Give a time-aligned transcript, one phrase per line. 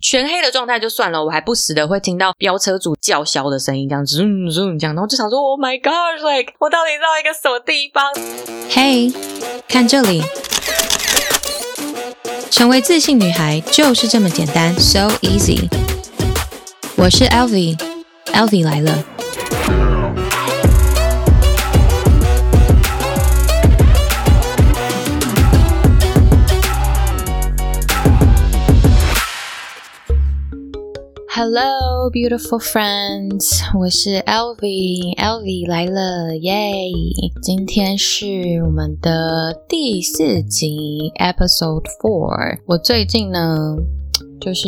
[0.00, 8.04] 全黑的状态就算了，我还不时的会听到飙车主叫嚣的声音，这样子，嗯，这样，然后就想说，Oh my God，like 我到底到一个什么地方？
[8.70, 9.12] 嘿，
[9.66, 10.22] 看这里，
[12.48, 15.68] 成为自信女孩就是这么简单，so easy。
[16.96, 19.04] 我是 Elvie，Elvie 来了。
[31.40, 36.90] Hello, beautiful friends，我是 Elvi，Elvi 来了，耶！
[37.40, 42.58] 今天是我们的第四集，Episode Four。
[42.66, 43.76] 我最近呢，
[44.40, 44.66] 就是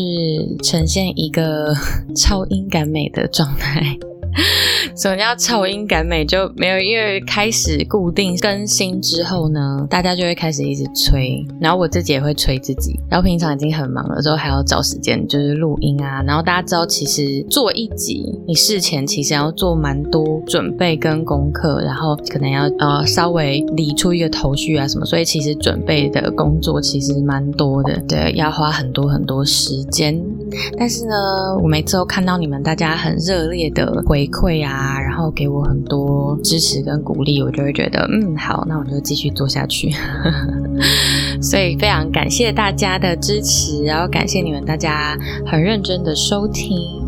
[0.62, 1.74] 呈现一个
[2.14, 3.98] 超音感美的状态。
[5.00, 6.26] 什么叫超音感美？
[6.26, 13.00] 就没有，因为开始固定更新之后呢，大家就会开始一直催，然后我自己也会催自己。
[13.08, 16.22] 然后平常已经很忙了，之后还要找时间就是录音啊。
[16.26, 30.22] 然后大家知道，其实做一集，你事前其实要做蛮多准备跟功课，然后可能要呃稍微理出一个头绪啊什么，所以其实准备的工作其实蛮多的，对，要花很多很多时间。
[30.76, 31.14] 但是呢，
[31.62, 34.89] 我每次都看到你们大家很热烈的回馈啊，
[35.30, 39.90] 给我很多支持跟鼓励，我就会觉得，嗯，好，那我就继续做下去。
[41.40, 46.99] 所以非常感谢大家的支持，然后感谢你们大家很认真的收听。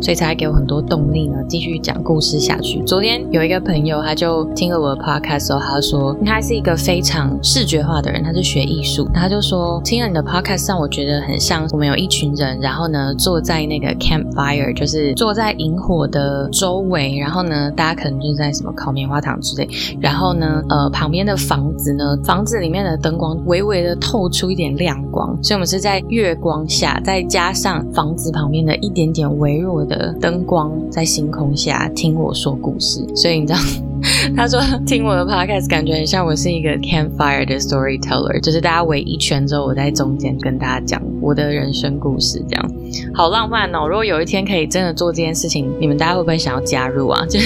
[0.00, 2.82] 所以才给我很多动力呢，继续讲故事下去。
[2.84, 19.68] 昨天有一个朋友，他就听了我的 podcast 之后，他说他是一个非常视觉化的人，他是学艺术，他就说听了你的 podcast 让我觉得很像我们有一群人，然后呢坐在那个 campfire，就是坐在萤火的周围，然后呢大家可能就在什么烤棉花糖之类，
[20.00, 29.70] 然后呢呃旁边的房子呢，房子里面的灯光微微的透出一点亮光，所以我们是在月光下，再加上房子旁边的一点点微弱。
[29.70, 33.58] 我的灯光在星空下听我说故事，所以你知道，
[34.36, 42.70] 他说听我的 podcast 感觉很像我是一个 campfire 的 storyteller，就是大家围一圈之后，我在中间跟大家讲我的人生故事，这样
[43.12, 43.88] 好浪漫哦！
[43.88, 47.24] 如果有一天可以真的做这件事情，你们大家会不会想要加入啊？
[47.28, 47.40] 就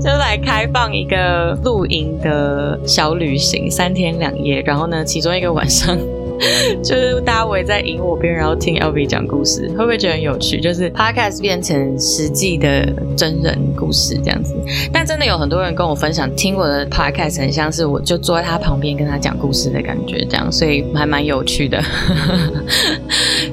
[0.00, 5.96] 就来开放一个露营的小旅行，三天两夜，然后呢，其中一个晚上。
[6.82, 10.60] 就是大家围在萤火边，然后听 LV 讲故事，会不会觉得很有趣？
[10.60, 12.86] 就是 Podcast 变成实际的
[13.16, 14.54] 真人故事这样子。
[14.92, 21.82] 但真的有很多人跟我分享，听我的 Podcast 很像是我就坐在他旁边跟他讲故事的感觉，这样，所以还蛮有趣的。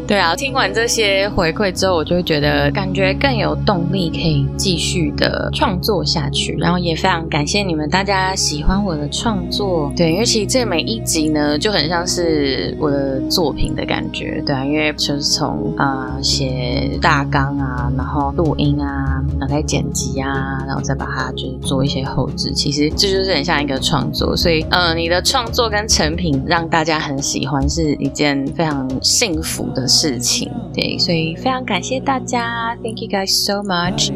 [0.07, 6.55] 对啊，听完这些回馈之后，我就会觉得感觉更有动力，可以继续的创作下去。
[6.57, 9.91] 然后也非常感谢你们大家喜欢我的创作。
[9.97, 12.75] 对，因为其实这每一集呢，就很像是。
[12.79, 34.11] 我的作品的感觉，对啊，因为就是从啊写大纲啊，然后录音啊，然后再剪辑啊，然后再把它就是做一些后置，其实这就是很像一个创作，所以呃，你的创作跟成品让大家很喜欢，是一件非常幸福的事事情，对，所以非常感谢大家，Thank you guys so much。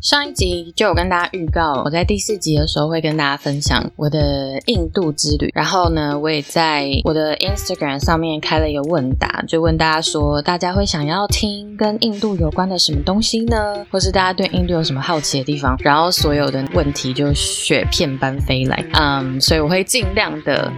[0.00, 5.50] 上一集就有跟大家预告，我在第四集的时候会跟大家分享我的印度之旅。
[5.54, 13.84] 然后呢，我也在我的 Instagram 上面开了一个问答，就问大家说，大家会想要听跟印度有关的什么东西呢？
[13.90, 15.76] 或是大家对印度有什么好奇的地方？
[15.80, 20.72] 然后所有的问题就雪片般飞来，嗯，所以我会尽量的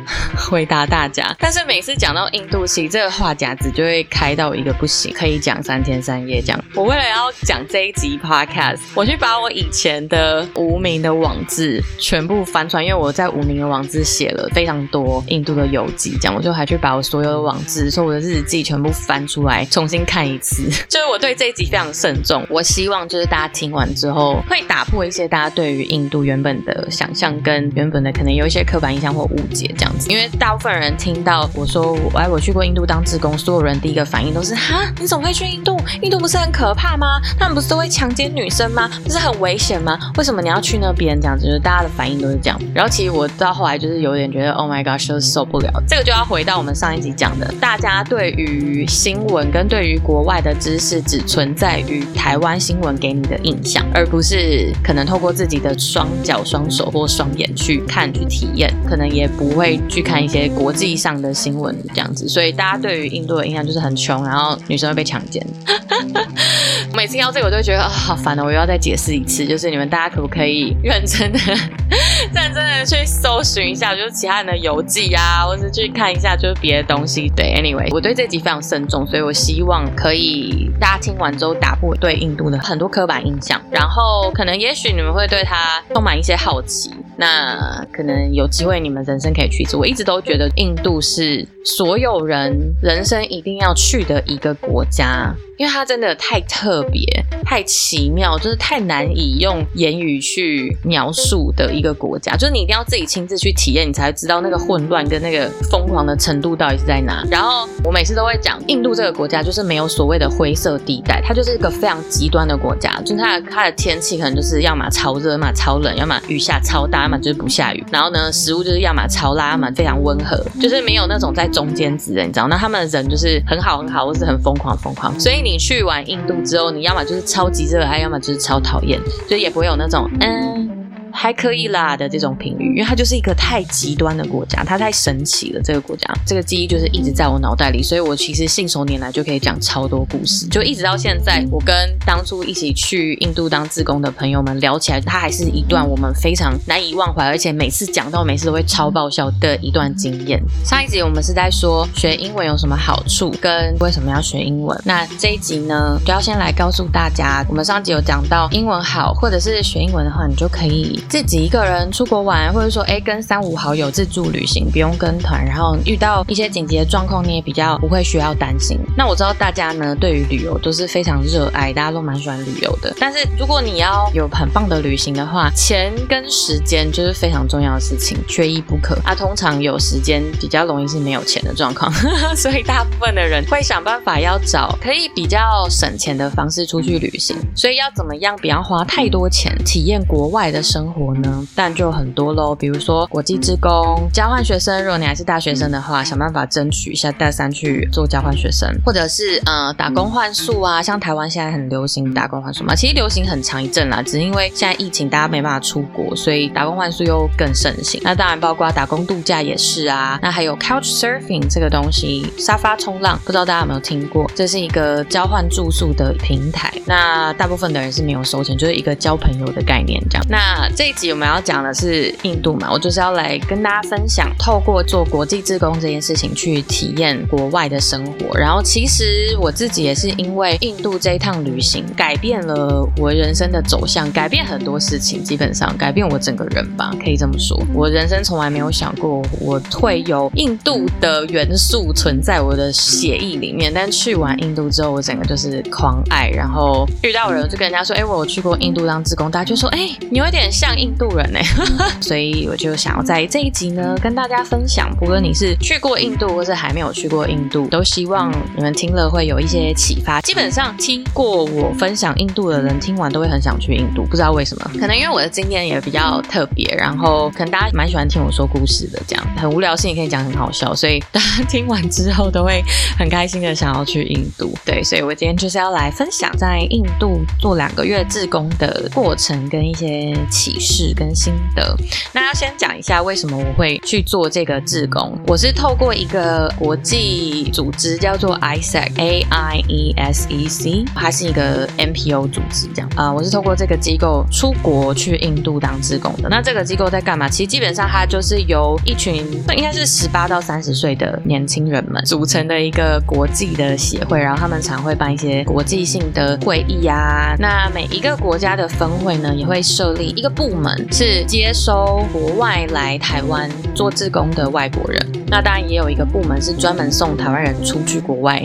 [0.51, 1.33] 回答大家。
[1.39, 6.65] 但是每次讲到印度，其实这个话匣子就会开到一个不行，可以讲三天三夜这样。
[6.75, 20.63] 我为了要讲这一集 Podcast，我去去把我以前的无名的网志全部翻出来，因为我在无名的网志写了非常多印度的游记，这样我就还去把我所有的网志、说我的日记全部翻出来重新看一次。
[20.89, 30.11] 就是我对这一集非常慎重，我希望就是大家听完之后会打破一些大家对于印度原本的想象跟原本的可能有一些刻板印象或误解这样子。
[30.11, 35.79] 因为大部分人听到我说我哎我去过印度当志工，所有人第一个反应都是哈你怎么会去印度？
[36.01, 37.21] 印度不是很可怕吗？
[37.39, 38.91] 他们不是都会强奸女生吗？
[39.03, 39.99] 不是很危险吗？
[40.17, 41.21] 为什么你要去那边？
[41.21, 42.61] 这样子，就是大家的反应都是这样。
[42.75, 45.71] 然后其实我到后来就是有点觉得，Oh my gosh，就是受不了。
[45.87, 62.29] 这个就要回到我们上一集讲的，大家对于新闻跟对于国外的知识只存在于台湾新闻给你的印象，而不是可能透过自己的双脚、双手或双眼去看、去体验，可能也不会去看一些国际上的新闻这样子。
[62.29, 65.45] 所以大家对于印度的印象就是很穷，然后女生会被强奸。
[66.95, 69.47] 每次要这个，我都觉得啊、好烦哦，我又要再解释一次。
[69.47, 71.39] 就是你们大家可不可以认真的、
[72.35, 77.33] 认真的去搜寻一下，就是其他人的游记啊，或是去看一下就是别的东西。
[77.35, 86.91] 对，anyway，我对这集非常慎重，所以我希望可以大家听完之后打破对印度的很多刻板印象，然后可能也许你们会对它充满一些好奇。
[87.17, 89.77] 那可能有机会你们人生可以去一次。
[89.77, 95.33] 我一直都觉得印度是所有人人生一定要去的一个国家。
[95.63, 97.01] 因为它真的太特别、
[97.45, 102.35] 太奇妙，就是太难以用言语去描述的一个国家。
[102.35, 107.25] 就是你一定要自己亲自去体验，你才知道那个混乱跟那个疯狂的程度到底是在哪。
[107.31, 113.01] 然后我每次都会讲，印度这个国家就是没有所谓的灰色地带，它就是一个非常极端的国家。
[113.05, 117.87] 就是它的它的天气可能就是要么超热，要么超冷，要么雨下超大，要么就是不下雨。
[117.93, 122.49] 然后呢，食物就是要么超辣，要么非常温和，就是没有那种在中间值的，你知道？
[122.49, 125.15] 那他们的人就是很好很好，或是很疯狂疯狂。
[125.21, 125.52] 所以你。
[125.53, 130.91] 你去完印度之后，你要么就是超级热爱，要么就是超讨厌，所以也不会有那种嗯。
[131.13, 135.61] 还可以啦的这种评语，因为它就是一个太极端的国家，它太神奇了。
[135.63, 141.75] 这个国家，这个记忆就是一直在我脑袋里，所以我其实信手拈来就可以讲超多故事，就一直到现在，我跟
[142.05, 150.43] 当初一起去印度当自工的朋友们聊起来，它还是一段我们非常难以忘怀，而且每次讲到每次都会超爆笑的一段经验。
[150.65, 154.79] 上一集我们是在说学英文有什么好处，跟为什么要学英文。
[154.85, 161.02] 那这一集呢，就要先来告诉大家，我们上集有讲到英文好，或者是学英文的话，你就可以。
[161.09, 168.79] 自己一个人出国玩，或者说哎跟三五好友自助旅行，不用跟团，然后遇到一些紧急的状况，你也比较不会需要担心。
[168.97, 172.95] 那我知道大家呢对于旅游都是非常热爱，大家都蛮喜欢旅游的。
[172.99, 178.95] 但是如果你要有很棒的旅行的话，钱跟时间就是非常重要的事情，缺一不可。
[179.05, 181.93] 啊，通常有时间比较容易是没有钱的状况，
[182.35, 185.39] 所以大部分的人会想办法要找可以比较
[185.69, 187.37] 省钱的方式出去旅行。
[187.55, 190.92] 所以要怎么样不要花太多钱，体验国外的生活。
[190.93, 192.55] 活呢，但就很多喽。
[192.55, 200.83] 比如说国际职工、交换学生，如果你还是大学生的话，想办法争取一下大三去做交换学生，或者是呃打工换宿啊。
[200.83, 208.01] 像台湾现在很流行打工换宿嘛，其实流行很长一阵啦，只是因为现在疫情大家没办法出国，所以打工换宿又更盛行。
[208.05, 210.19] 那当然包括打工度假也是啊。
[210.23, 214.31] 那还有 Couch Surfing 这个东西，沙发冲浪，不知道大家有没有听过？
[214.35, 216.71] 这是一个交换住宿的平台。
[216.87, 220.27] 那大部分的人是没有收钱，就是一个交朋友的概念这样。
[220.29, 220.82] 那这。
[220.83, 228.37] 这一集我们要讲的是印度嘛，我就是要来跟大家分享，透过做国际志工这件事情去体验国外的生活。
[228.37, 237.57] 然后其实我自己也是因为印度这一趟旅行，改变了我人生的走向，改变很多事情，基本上改变我整个人吧，可以这么说。
[237.73, 246.29] 我人生从来没有想过我会有印度的元素存在我的血液里面，但去完印度之后，我整个就是狂爱。
[246.31, 251.39] 然后遇到人就跟人家说：“哎，我有去过印度当志工。”大家就说：“哎，你有点像。”印度人呢，
[252.01, 260.21] 所以我就想要在这一集呢跟大家分享，不论你是去过印度或是还没有去过印度，都希望你们听了会有一些启发。
[260.21, 272.63] 基本上听过我分享印度的人，听完都会很想去印度，不知道为什么，可能因为我的经验也比较特别，然后可能大家蛮喜欢听我说故事的，这样很无聊，事情可以讲很好笑，所以大家听完之后都会
[272.99, 274.53] 很开心的想要去印度。
[274.65, 280.62] 对，所以我今天就是要来分享在印度做两个月志工的过程跟一些启示。
[280.63, 281.77] 事跟心得，
[282.13, 285.19] 那要先讲一下为什么我会去做这个志工。
[285.27, 296.29] 我是透过一个国际组织叫做 ISEC，A I E S E C，它是一个 NPO 组织，这样啊、我是透过这个机构出国去印度当志工的。
[296.29, 297.29] 那这个机构在干嘛？
[297.29, 299.17] 其实基本上它就是由一群
[299.57, 307.35] 应该是十八到三十岁的年轻人们组成的一个国际的协会，然后他们常会办一些国际性的会议啊。
[307.39, 310.73] 那每一个国家的分会呢，也会设立一个部门。
[310.91, 318.43] 是接收国外来台湾做志工的外国人，那当然也有一个部门是专门送台湾人出去国外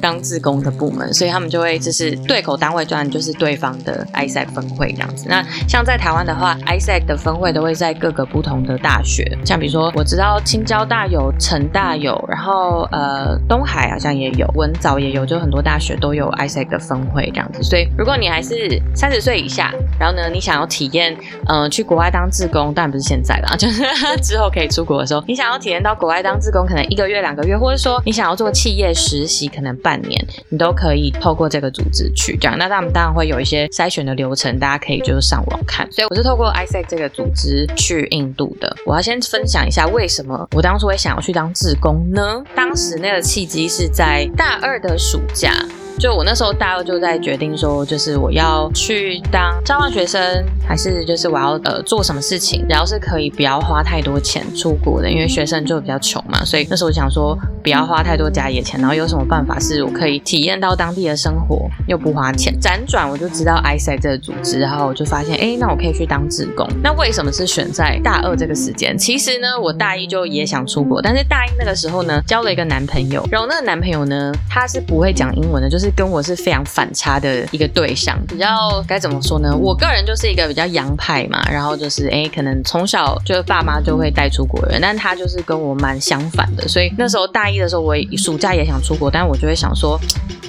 [0.00, 5.26] 当志工的部门，所以他们就会就是对口单位，专就是对方的 ISEC 分会这样子。
[5.28, 17.62] 那像在台湾的话，ISEC 的分会都会在各个不同的大学，像比如说我知道青交大有，成大有，然后呃东海好像也有，文藻也有，就很多大学都有 ISEC 的分会这样子。
[17.62, 23.82] 所以如果你还是三十岁以下，然后呢你想要体验嗯，去国外当志工，当然不是现在啦， 就是
[24.22, 32.58] 之后可以出国的时候，你想要体验到国外当志工，可能一个月、两个月，或者说你想要做企业实习，可能半年，你都可以透过这个组织去这样。
[32.58, 35.90] 那他们当然会有一些筛选的流程，大家可以就是上网看。
[35.90, 38.76] 所以我是透过 ISEC 这个组织去印度的。
[38.84, 42.42] 我要先分享一下为什么我当初会想要去当志工呢？
[42.54, 45.52] 当时那个契机是在大二的暑假。
[45.98, 50.22] 就我那时候大二就在决定说，就是我要去当交换学生，
[50.66, 62.56] 还是就是我要呃做什么事情，然后是可以不要花太多钱出国的，因为学生就比较穷嘛，所以那时候我想说不要花太多家里的钱，然后有什么办法是我可以体验到当地的生活又不花钱。
[62.60, 66.64] 辗转我就知道 ISEC 这个组织，然后我就发现，哎，那我可以去当志工。
[66.80, 68.96] 那为什么是选在大二这个时间？
[68.96, 78.18] 其实呢，我大一就也想出国，但是大一那个时候呢，交了一个男朋友，然后那个男朋友呢，他是不会讲英文的，就是跟我是非常反差的一个对象。
[78.26, 78.46] 比较
[78.86, 79.54] 该怎么说呢？
[79.56, 89.98] 我个人就是一个比较洋派嘛，然后就是哎，可能从小就是爸妈就会带出国人，但他就是跟我蛮相反的，所以那时候大一的时候，我暑假也想出国，但我就会想说。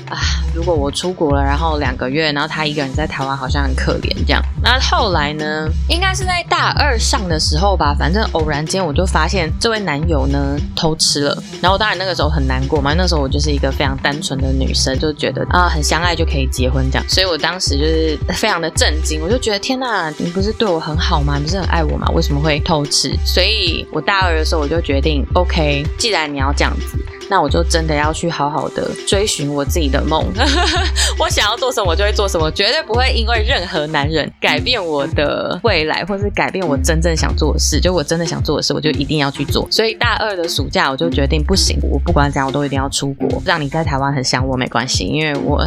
[0.10, 0.17] 啊，
[0.59, 4.43] 如果我出国了，然后两个月，然后他一个人在台湾，好像很可怜这样。
[4.61, 5.69] 那后来呢？
[5.87, 11.43] 应该是在大二上的时候吧，反正偶然间我就发现这位男友呢偷吃了。
[11.61, 17.05] 然后当然那个时候很难过嘛，那时候我就是一个非常单纯的女生，就觉得啊很相爱就可以结婚这样。
[17.07, 21.37] 所以我当时就是非常的震惊，我就觉得天呐，你不是对我很好吗？
[21.37, 22.05] 你不是很爱我吗？
[22.13, 23.15] 为什么会偷吃？
[23.25, 26.97] 所以我大二的时候我就决定，OK，既然你要这样子。
[27.31, 30.25] 那我就真的要去好好的追寻我自己的梦，
[31.20, 37.79] 我想要做什么，我就会做什么，绝对不会因为任何男人改变我的未来，或是改变我真正想做的事。
[37.79, 39.68] 就我真的想做的事，我就一定要去做。
[39.70, 43.41] 所以大二的暑假，我就决定不行，我不管怎样，我都一定要出国。
[43.46, 45.62] 让你在台湾很想我没关系，因为我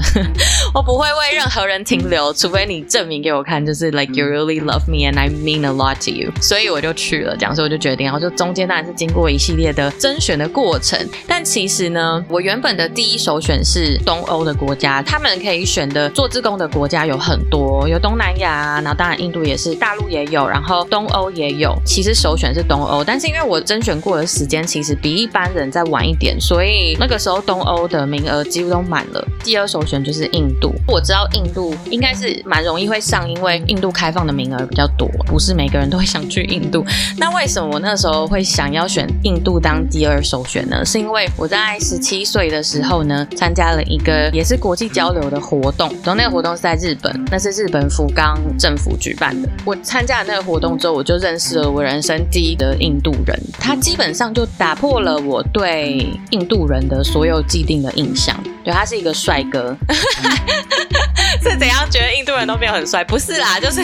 [0.74, 6.32] 我 不会为任何人停留，除非你证明给我看，就是 like you really love me and I mean a lot to you。
[6.40, 10.98] 所以我就去了，这样，所以我就决定，然后就中间当然是经过一系列的甄选的过程，
[11.28, 11.42] 但。
[11.52, 21.76] 其实呢，我原本的第一首选是东欧的国国家，他们可以选的做自工的国家有很多，有东南亚，然后当然印度也是，大陆也有，然后东欧也有。
[21.84, 29.22] 其实首选是东欧，但是因为我甄选过的时间其实比一般人再晚一点，所以那个时候东欧的名额几乎都满了。
[29.44, 36.82] 第二首选就是印度，我知道印度应该是蛮容易会上，因为印度开放的名额比较多，不是每个人都会想去印度。
[37.18, 40.82] 那为什么我那时候会想要选印度当第二首选呢？
[40.82, 49.48] 是因为我在十七岁的时候呢，参加了一个也是国际交流的活动，然后那个活动是在日本，那是日本福冈政府举办的。
[49.64, 58.40] 我参加了那个活动之后，我就认识了我人生第一个印度人，他基本上就打破了我对印度人的所有既定的印象。
[58.62, 59.76] 对，他是一个帅哥，
[61.42, 63.02] 是怎样觉得印度人都没有很帅？
[63.04, 63.82] 不是啦，就是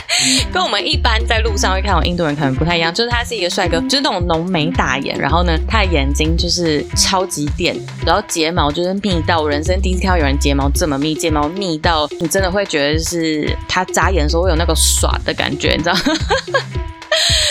[0.52, 7.74] 跟我们一般在路上会看到印度人可能不太一样，就是他是一个帅哥，就是那种浓眉大眼，然后呢，他的眼睛就是超级电，
[8.04, 15.96] 然后睫毛就是密到我人生第一次看到有人睫毛这么密，睫毛密到你真的会觉得是他眨眼的时候会有那个耍的感觉，你知道？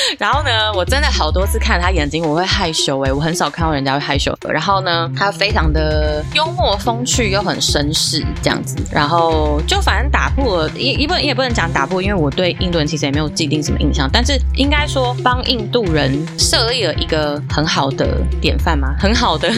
[0.18, 4.34] 然后呢，我真的好多次看他眼睛，我会害羞哎，我很少看到人家会害羞。
[4.48, 8.76] 然后呢，他非常的幽默风趣，又很绅士这样子。
[8.92, 14.10] 然后就反正打破了，也也不也不能讲打破，因为我对印度人其实也没有既定什么印象。
[14.12, 19.50] 但是应该说帮印度人设立了一个很好的典范嘛， 很好的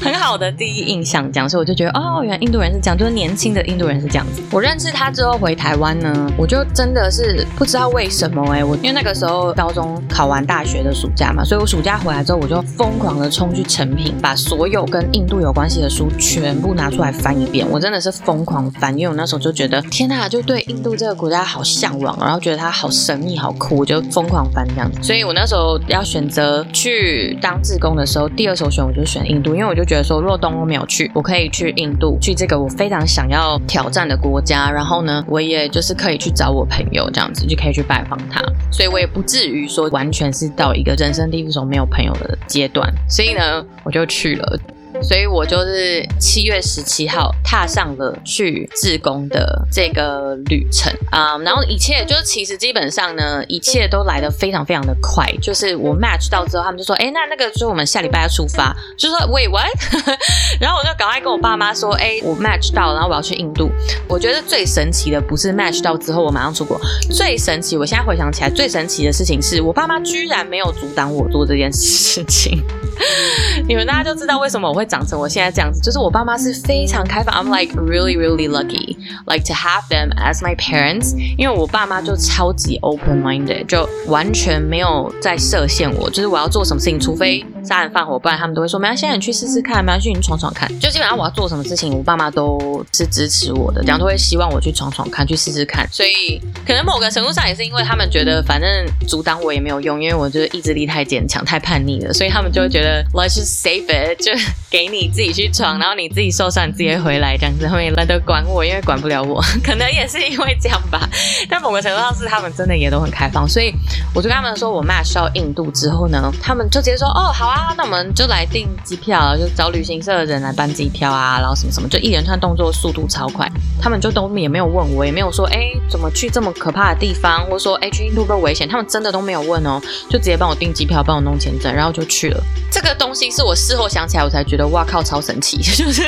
[0.00, 1.48] 很好的第一印象这样。
[1.48, 4.42] 所以我就觉得哦，原来印度人是这样，就是年轻的印度人是这样子。
[4.50, 9.47] 我认识他之后回台湾呢，我就真的是不知道为什么哎，我因为那个时候。
[9.52, 17.66] 高中考完大学的暑假嘛，所以我暑假回来之后，我就疯狂的冲去成品，把所有跟印度有关系的书全部拿出来翻一遍。
[17.70, 25.02] 我真的是疯狂翻，因为我那时候就觉得天呐，就对印度这个国家好向往，然后觉得它好神秘、好酷，我就疯狂翻这样子。
[25.02, 34.70] 所以我那时候要选择去当志工的时候，第二首选我就选印度，因为我就觉得说，若东欧没有去，我可以去印度，去这个我非常想要挑战的国家。
[34.70, 38.42] 然后呢，我也就是可以去找我朋友这样子，就可以去拜访他。
[38.70, 39.37] 所以我也不知。
[39.38, 44.58] 至于说完全是到一个人生地不熟、没有朋友的阶段，所以呢，我就去了。
[45.02, 55.26] 所以我就是七月十七号踏上了去自工的这个旅程啊然后一切就是其实基本上呢，一切都来得非常非常的快。
[55.40, 59.68] 就是我 match 到之后，他们就说：“哎，那那个就是我们下礼拜要出发。”就说：“Wait what？”
[60.60, 63.70] 然后我就赶快跟我爸妈说：“哎，我 match 到，然后我要去印度。”
[64.08, 66.78] 我觉得最神奇的不是 match 到之后我马上出国，
[67.10, 72.62] 最神奇，我现在回想起来最神奇的事情是我爸妈居然没有阻挡我做这件事情。
[73.66, 98.68] 你们大家就知道为什么我会长成我现在这样子，就是我爸妈是非常开放，I'm like really really lucky like to have them as my parents，因为我爸妈就超级 open minded，就完全没有在设限我，就是我要做什么事情，除非杀人放火，不然他们都会说，没关系，你去试试看，没关系，你闯闯看，就基本上我要做什么事情，我爸妈都是支持我的，这样都会希望我去闯闯看，去试试看，所以可能某个程度上也是因为他们觉得反正
[99.06, 104.32] 阻挡我也没有用，因为我就是意志力太坚强，太叛逆了，所以他们就会觉得 let's save it，就
[104.70, 111.08] 给你自己去闯，然后你自己受伤，你自己回来这样子，后面懒得管我，因为管不了我， 可能也是因为这样吧。
[111.48, 113.72] 但某个程度上是他们真的也都很开放，所以
[114.14, 129.80] 我就跟他们说我 match 到印度之后呢，他们就直接说哦好啊，那我们就来订机票，就找旅行社的人来办机票啊，然后什么什么，就一连串动作速度超快，他们就都也没有问我，也没有说哎怎么去这么可怕的地方，或者说哎去印度不危险，他们真的都没有问哦，
[130.10, 132.42] 就直接帮我订机票，帮我弄签证，然后就去了。
[132.80, 135.56] 这个东西是我事后想起来，我才觉得哇靠，超神奇！
[135.74, 136.00] 就是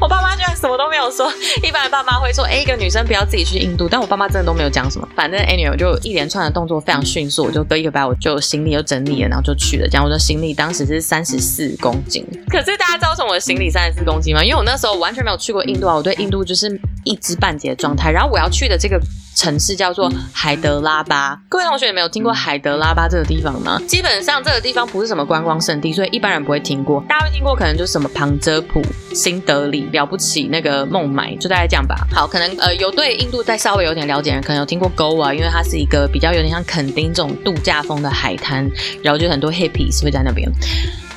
[0.00, 1.28] 我爸妈居然什么都没有说。
[1.64, 5.08] 一般的爸妈会说，哎，一个女生不要自己去印度，但我爸妈真的都没有讲什么。
[5.16, 9.88] 反正 anyway 我就一连串的动作非常迅速，我就隔一个拜我就行李又整理了，然后就去了。
[9.88, 12.24] 这样我的行李当时是三十四公斤。
[12.48, 14.44] 可是大家知道为什么我的行李三十四公斤吗？
[14.44, 16.68] 因为我那时候完全没有去过印度啊，我对印度就是
[17.06, 18.10] 一知半解的状态。
[18.10, 19.00] 然后我要去的这个。
[19.38, 23.78] 城市叫做海德拉巴，各位同学有没有听过海德拉巴这个地方吗？
[23.86, 27.04] 基本上这个地方不是什么观光胜地，所以一般人不会听过。
[27.06, 28.80] 大家会听过，可能就是什么旁遮普、
[29.14, 31.96] 新德里、了不起那个孟买，就大概这样吧。
[32.10, 38.66] 好，可能呃有对印度再稍微有点了解的人，可能有听过 Goa，因为它是一个比较有点像垦丁这种度假风的海滩，
[39.02, 40.50] 然后就很多 hippies 会在那边。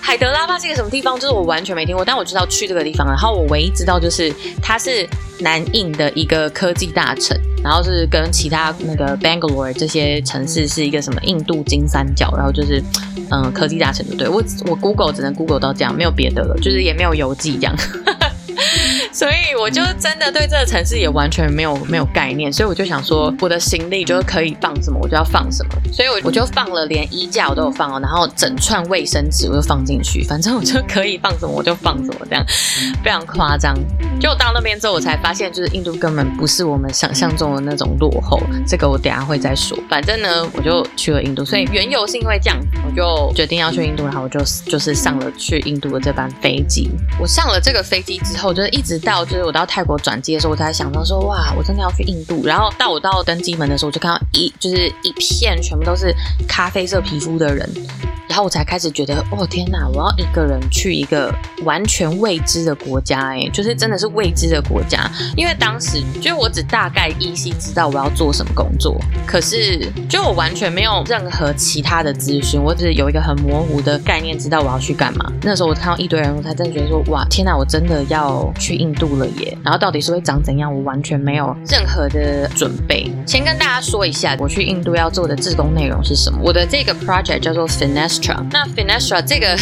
[0.01, 1.19] 海德拉巴是一个什么地方？
[1.19, 3.07] 就是我完全没听过，但我知道去这个地方。
[3.07, 5.07] 然后我唯一知道就是它是
[5.39, 12.81] 南印的一个科技大城，然后是跟其他那个 Bangalore 这些城市是一个什么印度金三角，然后就是
[13.29, 17.75] 嗯科技大城，对，我我 Google 只能 Google 到这样，没有别的了，就是也没有邮寄这样。
[19.19, 32.45] 所以我就真的对这个城市也完全没有没有概念，所以我就想说，我的行李就是可以放什么我就要放什么，所以我我就放了连衣架我都有放哦，然后整串卫生纸我就放进去，反正我就可以放什么我就放什么，这样
[33.03, 33.75] 非常夸张。
[34.21, 39.77] 就到那边之后，我才发现就是印度根本不是我们想象中的那种落后，这个我等下会再说。
[39.89, 46.89] 反正呢，我就去了印度，所以缘由是因为这样，我就决定要去印度，然后我就就是上了去印度的这班飞机。
[47.19, 52.45] 我上了这个飞机之后，就是一直到就是我到泰国转机的时候，我才想到说，哇，我真的要去印度。
[52.45, 56.13] 然后到我到登机门的时候，我就看到一就是一片全部都是
[56.47, 57.67] 咖啡色皮肤的人。
[58.29, 59.87] 然后我才开始觉得，哦天哪！
[59.89, 61.33] 我要一个人去一个
[61.63, 65.09] 完全未知的国家，哎，就是真的是未知的国家。
[65.35, 75.25] 因为当时就我只大概依稀知道我要做什么工作，可是就我完全没有任何其他的资讯，我只是有一个很模糊的概念，知道我要去干嘛。
[75.41, 77.57] 那时候我看到一堆人，我才真的觉得说，哇，天哪！
[77.57, 79.57] 我真的要去印度了耶！
[79.63, 83.11] 然后到底是会长怎样，我完全没有任何的准备。
[83.25, 86.37] 先跟大家说一下，我去印度要做的志工内容是什么。
[86.43, 88.18] 我的这个 project 叫做 Finesse。
[88.51, 89.55] 那 Finestra 这个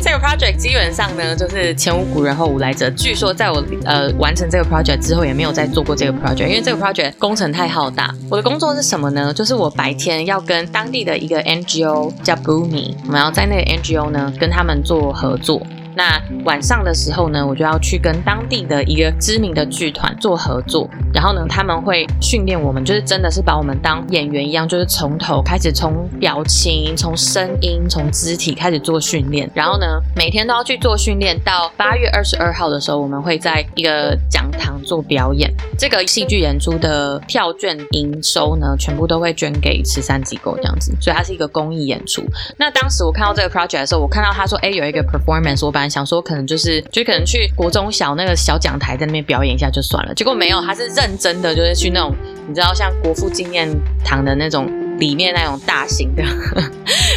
[0.00, 2.90] 这个 project 基本上呢，就是前无古人后无来者。
[2.90, 8.14] 据说在我呃完成这个 project 之后，也没有再做过这个 project，因为这个 project 工程太浩大。
[8.30, 9.32] 我的工作是什么呢？
[9.32, 15.64] 就是我白天要跟当地的一个 NGO 叫 Boomi，我们要在那个 NGO 呢跟他们做合作。
[15.94, 31.38] 那晚上的时候呢，我就要去跟当地的一个知名的剧团做合作，然后呢，他们会训练我们，就是真的是把我们当演员一样，就是从头开始，从表情、从声音、从肢体开始做训练，然后呢，每天都要去做训练。
[31.44, 35.52] 到八月二十二号的时候，我们会在一个讲堂做表演。
[35.78, 42.22] 这个戏剧演出的票券营收呢，全部都会捐给慈善机构，这样子，所以它是一个公益演出。
[42.56, 52.14] 那当时我看到这个 project 的时候，我看到他说，哎，有一个 performance，我把想说可能就是就可能去国中小那个小讲台在那边表演一下就算了，结果没有，他是认真的，就是去那种
[52.48, 53.68] 你知道像国父纪念
[54.04, 56.22] 堂的那种里面那种大型的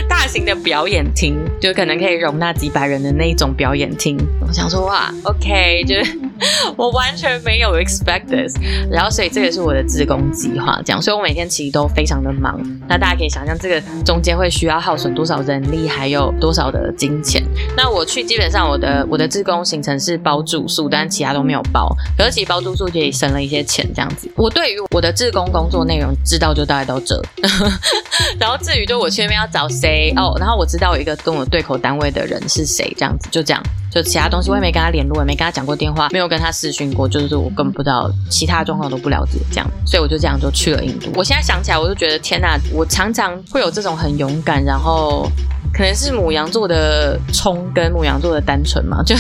[0.10, 4.18] 大 型的表演厅，就可能可以容纳几百人的那一种表演厅。
[4.46, 6.20] 我想说哇，OK，就是。
[6.78, 8.56] 我完全没有 expect this，
[8.92, 12.62] 然后所以这个是我的自工计划，这样，所以我每天其实都非常的忙。
[12.88, 17.44] 那大家可以想象，这个中间会需要耗损多少人力，还有多少的金钱。
[17.76, 21.92] 那我去基本上我的我的自工行程是包住宿，但其他都没有包。
[22.16, 24.30] 可是其实包住宿也省了一些钱，这样子。
[24.36, 27.20] 我对于我的自工工作内容知道就大概都这。
[28.40, 33.64] 然后至于就我去那边要找谁哦，然后我知道有一个跟我对口单位的人是谁，这样子就这样。
[33.90, 41.10] 就其他东西我也没跟他联络，也没跟他讲过电话，没有跟他视讯过，就是我根本不知道其他状况都不了解，这样，所以我就这样就去了印度。
[41.16, 45.32] 我现在想起来，我就觉得天哪，我常常会有这种很勇敢，然后。
[45.74, 49.16] 可能是母羊座的冲跟母羊座的单纯嘛，就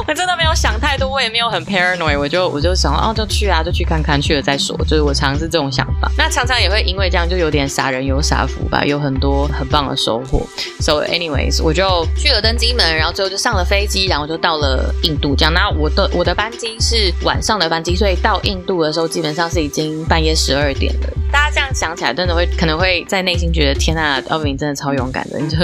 [0.08, 6.10] 我真的没有想太多，我也没有很 paranoid，我就我就想哦，就去啊，就去看看，去了再说，就是我常常是这种想法。
[6.16, 10.46] 那常常也会因为这样，就有点傻人有傻福吧，有很多很棒的收获。
[10.80, 15.36] So anyways，我就去了登机门，然后最后就上了飞机，然后就到了印度。
[15.36, 21.08] 这样，那我的我的班机是晚上的班机，所以到印度的时候基本上是已经半夜十二点了。
[21.30, 25.56] 大家这样想起来，真的会可能会在内心觉得天呐，奥明真的超勇敢的，你就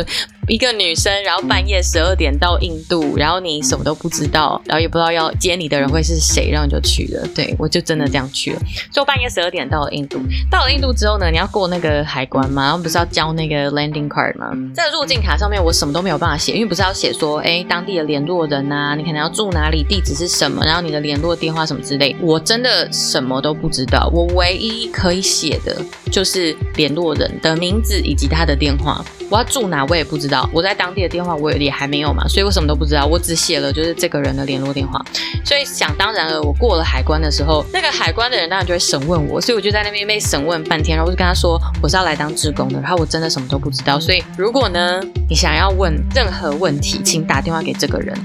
[0.47, 7.27] 一个女生，然后半夜十二点到印度，然后你什么都不知道，然后也不知道要接你的人会是谁，然后你就去了。
[7.35, 8.59] 对，我就真的这样去了。
[8.93, 10.19] 所以我半夜十二点到了印度，
[10.51, 14.51] 到了印度之后呢，你要过那个海关嘛，然后不是要交那个 landing card 吗？
[14.75, 24.11] 在入境卡上面我什么都没有办法写，因为不是要写说，哎，当地的联络人啊，你可能要住哪里，地址是什么，然后你的联络电话什么之类，我真的什么都不知道。
[24.13, 25.77] 我唯一可以写的
[26.11, 29.05] 就是联络人的名字以及他的电话。
[29.29, 35.01] 我要住哪我也不知道，我在当地的电话我也还没有嘛，所以我什么都不知道，我只写了就是这个个人的联络电话。
[35.45, 44.01] 所以想当然了，我过了海关的时候，那个海关的人当然就会审问我，所以我就在那边被审问半天，然后我就跟他说我是要来当职工的，然后我真的什么都不知道。
[44.01, 48.17] 所以如果呢你想要问任何问题，请打电话给这个人。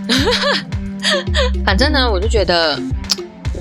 [1.65, 2.79] 反正呢，我就觉得。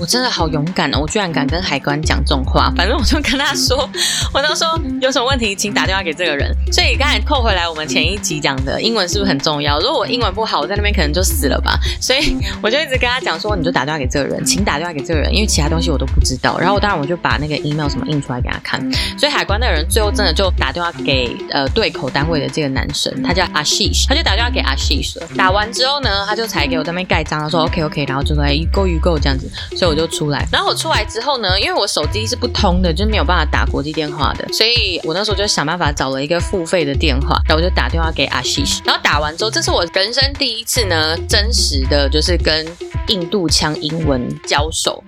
[0.01, 0.97] 我真的好勇敢哦！
[0.99, 2.73] 我居然敢跟海关讲这种话。
[2.75, 3.87] 反正我就跟他说，
[4.33, 4.67] 我都说
[4.99, 6.51] 有什么问题，请打电话给这个人。
[6.71, 9.77] 所以刚才扣回来，我们前一集讲的英文是不是很重要？
[9.77, 11.79] 如果我英文不好，我在那边可能就死了吧。
[12.01, 16.57] 所以我就一直跟他讲说，你就打电话给这个人，请打电话给这个人，因为其他东西我都不知道。
[16.57, 18.81] 然后当然我就把那个 email 什么印出来给他看。
[19.19, 25.15] 所以海关的人最后真的就打电话给呃对口单位的这个男生，他叫 Ashish，他就打电话给 Ashish。
[25.37, 29.47] 打完之后呢，他就才给我在那边盖章，他说 OK OK，然后就说哎，you go you go 这样子。
[29.77, 29.90] 所以。
[29.91, 42.65] 我就出来，然后我出来之后呢，因为我手机是不通的，就是没有办法打国际电话的，所以我那时候就想办法找了一个付费的电话，然后我就打电话给阿西然后打完之后，这是我人生第一次呢，真实的就是跟
[43.07, 45.03] 印度腔英文交手，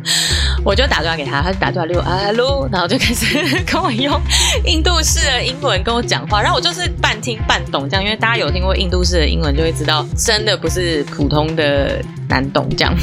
[0.62, 3.26] 我就打电话给他，他就打电话六啊喽然后就开始
[3.64, 4.20] 跟我用
[4.66, 12.94] 印度式的英文跟我讲话，然后我就是半听半懂这样，因为大家有听过印度式的英文就会知道，真的不是普通的难懂这样。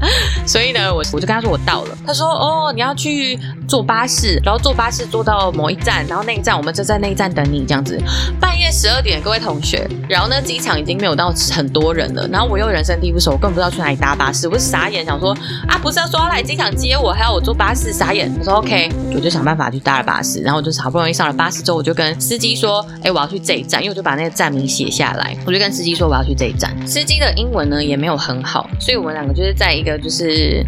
[0.46, 1.98] 所以呢，我我就跟他说我到了。
[2.06, 8.00] 他说哦，你要去坐巴士，然后坐巴士坐到某一站，然后那一站我们就在那一站等你这样子。
[8.40, 12.26] 半夜十二点，各位同学，然后呢，机场已经没有到很多人了。
[12.28, 15.36] 然后我又人生地不熟，我根本不知道去哪里搭巴士，我是傻眼，想说
[15.68, 18.34] 啊，不是要说要来机场接我，还要我坐巴士，傻眼。
[18.38, 26.74] 他说 OK，我就想办法去搭了巴士，然后我就好不容易上了巴士之后，我就跟司机说，哎，我要去这一站，因为我就把那个站名写下来，我就跟司机说我要去这一站。
[26.86, 30.00] 司机的英文呢也没有很好，所以我们两个就是在一个。
[30.00, 30.64] 就是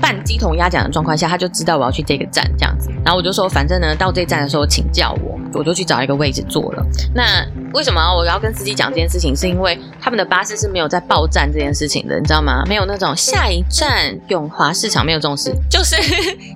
[0.00, 6.86] 半鸡同鸭讲的状况下，他就知道我要去这个站这样子，然后我就说，反正呢，到这站的时候请叫我，我就去找一个位置坐了。
[7.14, 9.36] 那为什么我要跟司机讲这件事情？
[9.36, 12.64] 是因为他们的巴士是没有在报站这件事情的，你知道吗？
[12.66, 15.96] 没有那种下一站永华市场没有这种事， 就是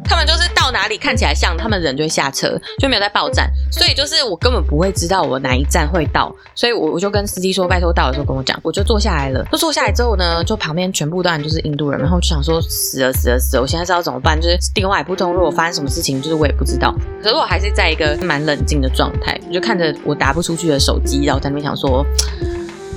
[0.05, 9.45] 他们就是到哪里看起来像他们人就会下车，就没有在报站，所以就是我根本不会知道我哪一站会到，所以我我就跟司机说，拜托到的时候跟我讲，我就坐下来了。
[9.53, 16.95] 就坐下来之后呢，就旁边全部当然就是印度人，然后就想说死了死了我现在知道怎么办，就是电话也不通，如果发生什么事情，就是我也不知道。
[17.23, 22.05] 可是我还是在一个蛮冷静的状态，我就看着我打不出去的手机，然后在那边想说。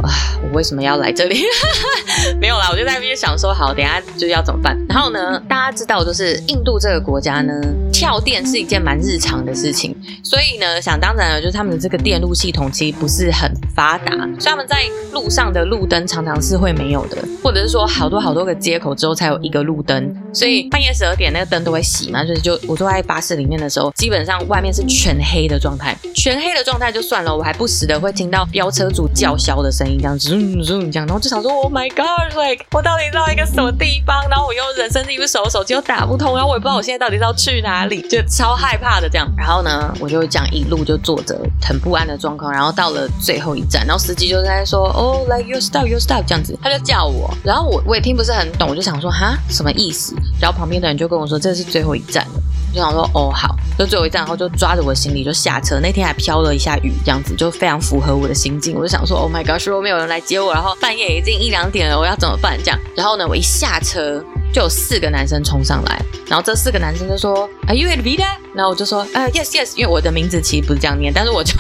[0.04, 1.42] 啊，我为什么要来这里？
[2.40, 4.78] 没有啦，我就在那边想说，好，等下就要怎么办？
[4.88, 7.60] 然后呢，大家知道，就是印度这个国家呢，
[7.98, 34.22] 跳电是一件蛮日常的事情，所以呢，想当然了，就是他们的这个电路系统其实不是很发达，所以他们在路上的路灯常常是会没有的，或者是说好多好多个接口之后才有一个路灯，所以半夜十二点那个灯都会熄嘛，就是就我坐在巴士里面的时候，基本上外面是全黑的状态，全黑的状态就算了，我还不时的会听到飙车族叫嚣的声音，这样子，嗯嗯这样，然后就想说，Oh my God，like 我到底到一个什么地方？
[34.30, 37.98] 然后我又人生地不熟，手机又打不通，然后我也不知道我现在到底是要去哪里。
[38.08, 50.16] 就超害怕的这样，然后呢，我就这样一路就坐着很不安的状况，然后到了最后一站，然后司机就在说，哦，like you stop, you stop 这样子，他就叫我，然后我我也听不是很懂，我就想说，哈，什么意思？
[50.40, 55.80] 然后旁边的人就跟我说，这是最后一站了，我就想说，哦，好，就最后一站，然后就抓着我行李就下车。
[55.82, 58.76] 那天还飘了一下雨，这样子就非常符合我的心境。
[58.76, 62.58] 我就想说，Oh my God，如果没有人来接我，然后半夜已经一两点了，我要怎么办？
[62.64, 64.24] 这样，然后呢，我一下车。
[64.54, 71.54] 就有四个男生冲上来，然后这四个男生就说：“Are you Elvira？” 然后我就说：“呃、，yes Yes。”因为我的名字其实不是这样念，但是我就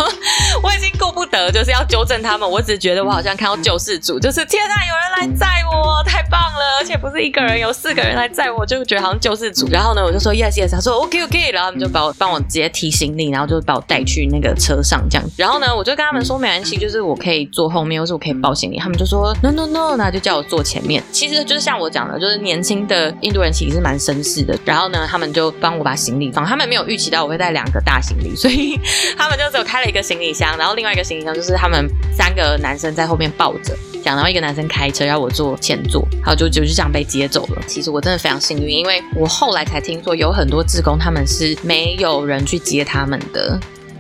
[0.64, 2.50] 我已经顾不得，就是要纠正他们。
[2.50, 6.78] 我只觉得我好像看到救世主，就是天啊，有人来载我，太棒了！
[6.80, 9.68] 而且不是一个人，有四个人来载我，就觉得好像救世主。
[9.70, 15.30] 然后呢，我就说：“Yes, Yes。”他说：“OK, OK。”然后他们就把我帮我直接提行李，然后就把我带去那个车上这样。
[15.36, 18.80] 然后呢，我就跟他们说没关系，就是我可以坐后面，或是我可以抱行李。
[18.80, 21.04] 他们就说：“No, No, No。”那就叫我坐前面。
[21.12, 23.48] 其实就是像我讲的，就是年轻的印度人。
[23.58, 28.78] 其实是蛮绅士的，然后呢，他们就帮我把行李放，他们没有预期到我会带两个大行李，所以
[29.18, 37.64] 他们就只有开了一个行李箱，然后另外一个行李箱就是他们三个男生在后面抱着，这样，然后一个男生开车，要我坐前座，然后就就是这样被接走了。
[37.66, 43.58] 其实我真的非常幸运，因为我后来才听说有很多志工他们是没有人去接他们的。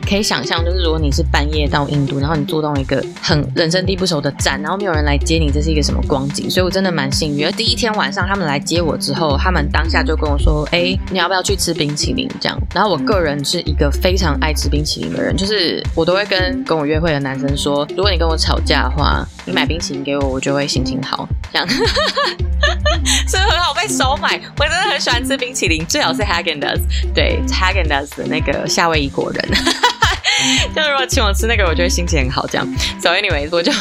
[0.07, 6.49] 可以想象，就是如果你是半夜到印度，然后你坐到一个很人生地不熟的站，然后没有人来接你，这是一个什么光景？
[6.49, 7.45] 所以我真的蛮幸运。
[7.45, 12.57] 而第一天晚上他们来接我之后，他们当下就跟我说：“哎，你要不要去吃冰淇淋？”这样。
[12.73, 24.39] 然后我个人是一个非常爱吃冰淇淋的人，就是我都会跟跟我约会的男生说：“如果你跟我吵架的话，你买冰淇淋给我，我就会心情好。”这样，是不是很好被收买？
[24.57, 26.81] 我真的很喜欢吃冰淇淋，最好是 Hagen d a s
[27.15, 29.49] 对 Hagen d a s 的那个夏威夷果仁。
[30.75, 32.45] 就如果请我吃那个，我就会心情很好。
[32.47, 32.67] 这样
[33.01, 33.71] ，So anyway，我就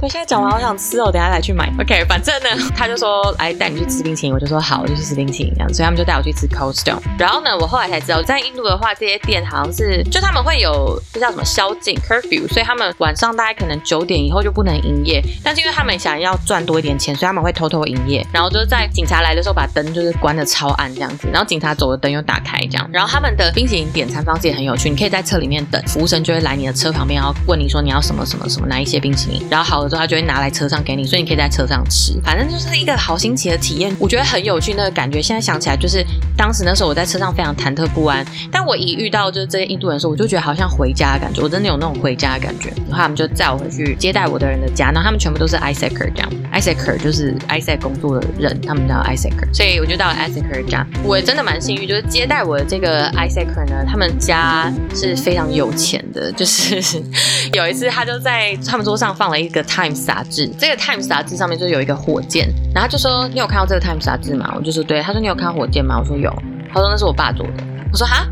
[0.00, 1.72] 我现在讲完，好想吃哦，等下来去买。
[1.80, 5.72] OK，反正呢， 他就说来带你去吃冰淇淋，我就说好，我就去吃冰淇淋这样。
[5.72, 7.00] 所以他们就带我去吃 Cold Stone。
[7.18, 15.22] 然后呢，我后来才知道，在印度的话，这些店好像是就他们会有这叫什么宵禁 curfew，所以他们晚上大概可能九点以后就不能营业。
[15.42, 18.26] 但是因为他们想要赚多一点钱，所以他们会偷偷营业。
[18.32, 21.28] 然后就是在警察来的时候，把灯就是关的超暗这样子。
[21.32, 22.88] 然后警察走的灯又打开这样。
[22.92, 25.82] 然后他们的冰淇淋点餐方式也很有趣，你可以在车里面等。
[25.86, 32.20] 服务生就会来你的车旁边，然后问你说你要什么什么什么哪一些冰淇淋，然后好了之后他就会拿来车上给你，所以你可以在车上吃。
[32.22, 35.20] 反正就是一个好新奇的体验，我觉得很有趣那个感觉。
[35.22, 36.04] 现在想起来，就是
[36.36, 42.68] 当时那时候我在车上非常忐忑不安，但我一遇到就是这些印度人的时候，我就觉得好像回家的感觉，我真的有那种回家的感觉。
[42.88, 50.86] 然后他们就载我回去接待我的人的家，然后他们全部都是 ISACer 这样，ISACer 就是 ISAC 工作的人，他们叫 ISACer，所以我就到了 ISACer 家。
[51.02, 56.82] 我真的蛮幸运，就是接待我的这个 ISACer 呢，他们家是非常有钱的，就是。
[57.52, 66.30] 有一次，他就在他们桌上放了一个《Times》杂志，这个《Times》杂志上面就有一个火箭，然后就说：“你有看到这个《Times》杂志吗？”我就说：“对。”他说：“你有看到火箭吗？”我说：“有。”
[66.72, 68.26] 他说：“那是我爸做的。”我说：“哈。”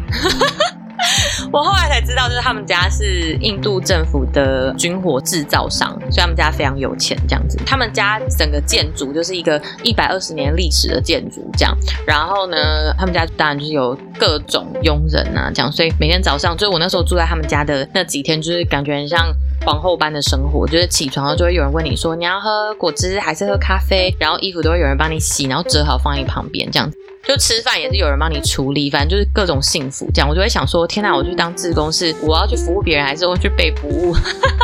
[1.53, 7.59] 我后来才知道，就是他们家是印度政府的军火制造商，所以他们家非常有钱这样子。
[7.67, 11.77] 他们家整个建筑就是一个一百二十年历史的建筑这样。
[12.07, 12.57] 然后呢，
[12.97, 19.31] 他们家当然就是有各种佣人啊这样，所以每天早上，就是我那时候住在他们家的那几天，就是感觉很像
[19.65, 26.97] 皇后般的生活，就是起床了就会有人问你说你要喝果汁还是喝咖啡，然后衣服都会有人帮你洗，然后折好放在你旁边这样子。
[27.25, 30.29] 就吃饭也是有人帮你处理，反正就是各种幸福这样。
[30.29, 34.13] 我就会想说，天哪，我去当志工是我要去服务别人，还是我去被服务？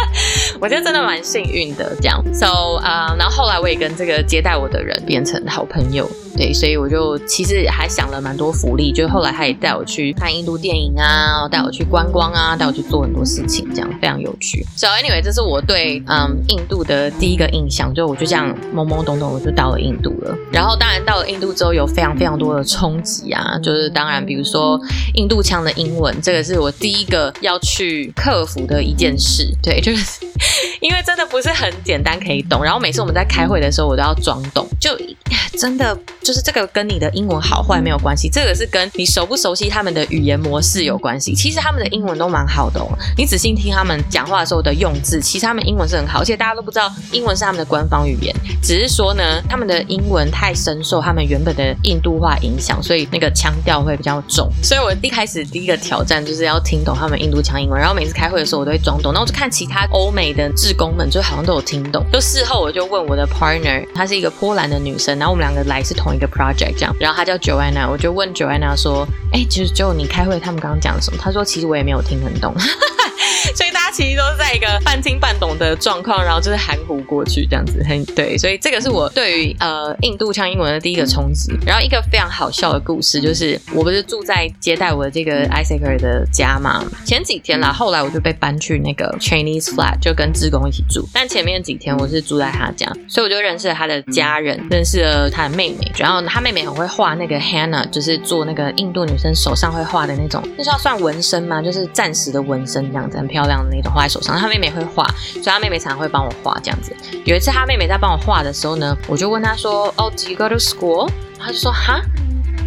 [0.60, 2.20] 我觉得真的蛮幸运的这样。
[2.34, 6.10] So 啊、然后后来我也跟这个接待我的人变成好朋友。
[6.38, 14.64] 对，所以我就其实还想了蛮多福利，就后来他也带我去看印度电影啊，带我去观光啊，带我去做很多事情，这样非常有趣。
[14.76, 20.32] So anyway，这是我对嗯印度的第一个印象，就我就这样懵懵懂懂我就到了印度了。
[20.52, 24.80] 然后当然到了印度之后有非常非常多的冲击啊，就是当然比如说
[25.14, 29.52] 印度腔的英文，这个是我第一个要去克服的一件事。
[29.60, 30.20] 对，就是
[30.80, 34.96] 因为真的不是很简单可以懂，然后每次我们在开会的时候，我都要装懂，就
[35.58, 35.98] 真的。
[36.28, 41.34] 就是这个跟你的英文好坏没有关系，这个是跟你熟不熟悉他们的语言模式有关系。
[41.34, 42.86] 其实他们的英文都蛮好的哦，
[43.16, 54.52] 你仔细听他们讲话的时候的用字，其实他们英文是很好，而且大家都不知道英文是他们的官方语言，只是说呢，他们的英文太深受他们原本的印度话影响，所以那个腔调会比较重。
[54.62, 62.04] 所以我一开始第一个挑战就是要听懂他们印度腔英文，然后每次开会的时候我都会装懂，然后我就看其他欧美的志工们就好像都有听懂。
[62.12, 71.18] 就事后我就问我的 partner，她是一个波兰的女生，然后我们两个来是同一一个 project 这样，然后他叫 Joanna，我就问 Joanna 说，哎，其实就你开会，他们刚刚讲什么？
[71.22, 72.52] 他说其实我也没有听很懂。
[73.54, 78.36] 所以家其实都是在一个半听半懂的状况，然后就是含糊过去这样子，很对。
[78.36, 81.52] 所以这个是我对于呃印度腔英文的第一个冲击。
[81.66, 86.84] 然后一个非常好笑的故事，就是我不是住在接待我的这个 ISACer 的家嘛？
[87.04, 91.06] 前几天啦，后来我就被搬去那个 Chinese flat，就跟志工一起住。
[91.12, 95.90] 但前面几天我是住在他家，所以我就认识了他的家人，认识了他的妹妹。
[95.96, 101.60] 然后他妹妹很会画那个 henna，就是做那个印度女生手上会画的那种，那是要算纹身吗？
[101.62, 103.18] 就是暂时的纹身这样子。
[103.18, 106.94] 很漂亮的那种画在手上，他妹妹会画，所以他妹妹常常会帮我画这样子。
[107.24, 112.00] 有一次他妹妹在帮我画的时候呢，我就问他说：“哦，Do you go to school？” 他就说：“哈。”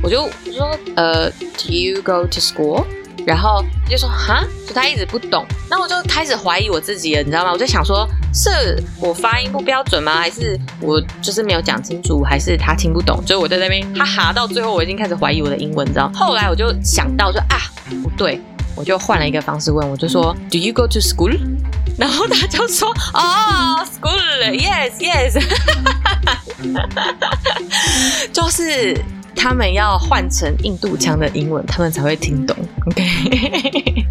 [0.01, 2.83] 我就我说：“呃，Do you go to school？”
[3.23, 7.51] 然后他就说：“哈。”就他一直不懂，那我就开始怀疑我自己了，你知道吗？
[7.51, 10.15] 我就想说，是我发音不标准吗？
[10.15, 12.23] 还是我就是没有讲清楚？
[12.23, 13.21] 还是他听不懂？
[13.27, 16.09] 所以我在那边，他哈到最后，我已经开始怀疑我的英文，你知道？
[16.15, 17.57] 后来我就想到说啊，
[18.01, 18.39] 不对。
[18.81, 21.37] 我就换了一个方式问，我就说，Do you go to school？
[21.99, 25.39] 然后他就说，哦，school，yes，yes，
[28.33, 28.99] 就是
[29.35, 34.03] 他们要换成印度腔的英文，他们才会听懂，OK。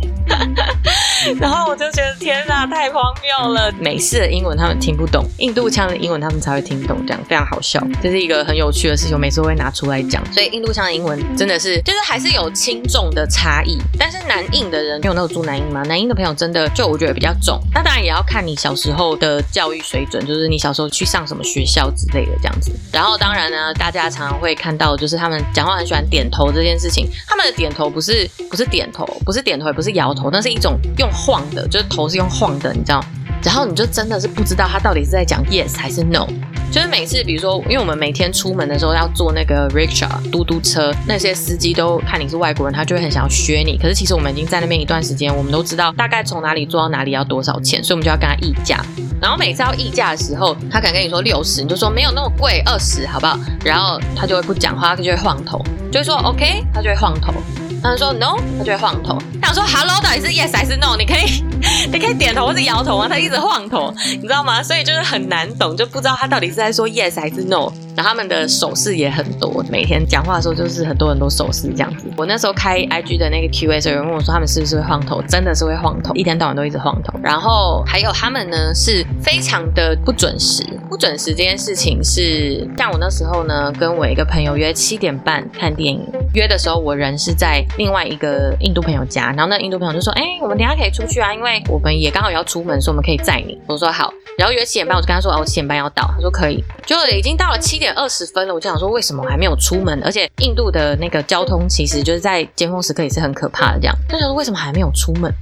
[1.40, 3.72] 然后我就觉得天哪， 太荒谬了！
[3.78, 7.80] 美式的英文他们听不懂，印度腔的英文他们才会听懂，这样非常好笑。
[8.02, 10.22] 这是一个很有趣的事情，我每次会拿出来讲。
[10.32, 13.78] 所以印度腔的英文真的是，就是还是有轻重的差异。
[13.98, 17.60] 但是南印的人，你有那种住南印吗，南印的朋友真的就我觉得比较重。
[17.72, 22.72] 那当然也要看你小时候的教育水准，就是你小时候去上什么学校之类的这样子。
[22.92, 27.08] 然后当然呢，大家常常会看到，就是他们讲话很喜欢点头这件事情。
[27.28, 33.04] 他们的点头不是不是点头，不是点头，也不是摇头，那是一种用晃的，就是头是用晃的，你知道？
[33.42, 36.26] 然后你就真的是不知道他到底是在讲 yes 还是 no。
[36.70, 43.76] 就是每次，比如说，因为我们每天出门的时候要坐那个 rickshaw 嘟嘟车，那些司机都看你是外国人，他就会很想要削你。
[43.76, 48.85] 可是其实我们已经在那边一段时间，我们都知道大概从哪里坐到哪里要多少钱，所以我们就要跟他议价。
[49.20, 53.37] 然后每次要议价的时候，他可能跟你说六十，你就说没有那么贵，二十好不好？
[53.64, 57.33] 然后他就会不讲话，他就会晃头，就会说 OK，他就会晃头。
[57.82, 59.18] 他说 no，他就会晃头。
[59.40, 60.96] 他想说 hello，到底是 yes 还是 no？
[60.98, 61.42] 你可以，
[61.90, 63.08] 你可以点头或者摇头啊。
[63.08, 64.62] 他一直晃头，你知道吗？
[64.62, 67.72] 所以就是很难懂，就不知道他到底是在说 yes 还是 no。
[67.96, 72.06] 然后他们的手势也很多，每天讲话的时候就是很多很多手势这样子。
[72.16, 77.18] 我那时候开 IG 的那个 QA 时候，有人问我说他们是不是会晃头，真的是会晃头，一天到晚都一直晃头。
[77.22, 100.00] 然后还有他们呢是非常的不准时，不准时这件事情是像我那时候呢，跟我一个朋友约七点半看电影，约的时候我人是在另外一个印度朋友家，然后那印度朋友就说：“哎，我们等下可以出去啊，因为我们也刚好要出门，所以我们可以载你。”我说好，然后约七点半，我就跟他说：“哦，我七点半要到。”他说可以，就已经到了七点二十分了，我就想说为什么还没有出门？
[100.04, 105.32] 而且印度的那个交通其实就是在尖峰时刻也是很可怕的，这样就想说为什么还没有出门？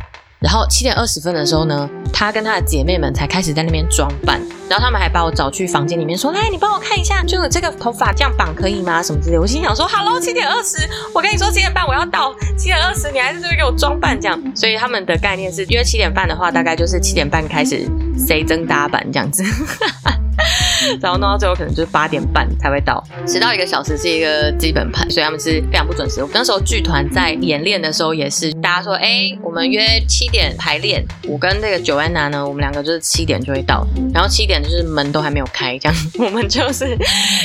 [0.41, 9.03] 然后七点二十分的时候呢，她跟她的姐妹们才开始在那边装扮，然后他们还把我找去房间里面说：“来，你帮我看一下，就是这个头发这样绑可以吗？
[9.03, 17.85] 什么之类。”我心想说：“Hello，七点二十，我跟你说七点半我要到，七点二十你还是这边给我装扮这样。”所以他们的概念是，约七点半的话，大概就是七点半开始
[18.17, 19.43] 谁真搭板这样子。
[21.01, 26.23] 然后弄到最后可能就是八点半才会到，迟到一个小时是一个基本盘，所以他们是非常不准时。
[26.23, 36.97] 我那时候剧团在演练的时候也是，大家说，哎，我们约七点排练，我跟这个九安娜呢，我们两个就是七点就会到，然后七点就是门都还没有开，这样 我们就是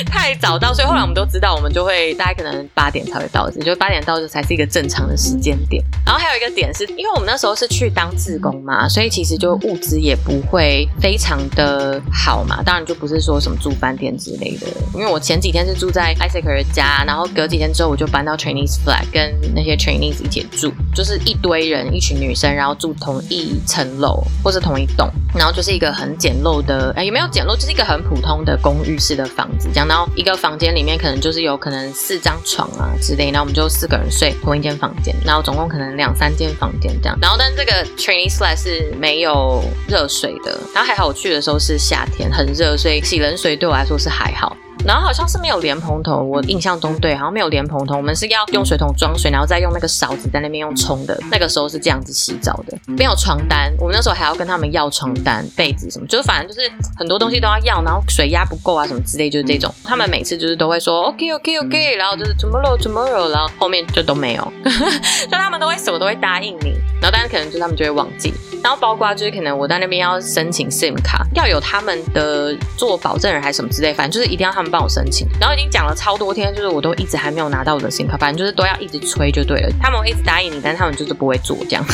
[0.06, 5.82] 太早到，所以后来我们都知道，我们就会大概可能八点才会到，也就八点到这才是一个正常的时间点。
[6.06, 13.24] 然后还有一个点是，因为我们那时候是去当志工嘛，所以其实就物资也不会非常的好嘛，当然就不是。
[13.24, 43.02] 说说什么住饭店之类的，因为我前几天是住在 Isaac 的家，然后隔几天之后我就搬到 Chinese flat，跟那些 Chinese 一起住，就是一堆人，一群女生，然后住同一层楼或是同一栋，然后就是一个很简陋的，哎，也没有简陋，就是一个很普通的公寓式的房子，这样，然后一个房间里面可能就是有可能四张床啊之类，然后我们就四个人睡同一间房间，然后总共可能两三间房间这样，然后但这个 Chinese flat 是没有热水的，然后还好我去的时候是夏天，很热，所以。
[43.14, 51.18] 洗冷水对我来说是还好，然后好像是没有莲蓬头，我印象中对，好像没有莲蓬头，我们是要用水桶装水，然后再用那个勺子在那边用冲的。
[51.30, 59.72] 那个时候是这样子洗澡的，没有床单，我们那时候还要跟他们要床单、被子什么，就是反正就是很多东西都要要，然后水压不够啊什么之类，就是这种。
[59.82, 68.34] 他们每次就是都会说 OK OK OK，然后就是 Tomorrow Tomorrow，然后后面就都没有， 就他们都会什么都会答应你，然后但是可能就他们就会忘记。
[68.62, 75.28] 然后包括就是可能我在那边要申请 SIM 卡，要有他们的做保证人还是什么之类，反正就是一定要他们帮我申请。
[75.40, 79.70] 然后已经讲了超多天，就是我都一直还没有拿到我的新卡，反正就是都要一直催就对了。
[79.80, 81.84] 他们会一直答应你，但他们就是不会做这样。